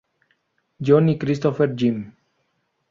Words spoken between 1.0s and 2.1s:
y Christopher Yim.